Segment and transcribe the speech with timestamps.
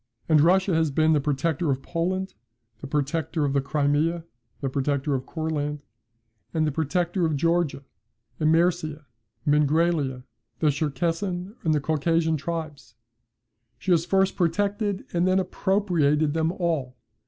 [0.27, 2.33] And Russia has been the protector of Poland,
[2.79, 4.25] the protector of the Crimea,
[4.59, 5.83] the protector of Courland,
[6.53, 7.83] the protector of Georgia,
[8.39, 9.05] Immeritia,
[9.45, 10.23] Mingrelia,
[10.57, 12.95] the Tcherkessian and Caucasian tribes.
[13.77, 16.97] She has first protected, and then appropriated them all.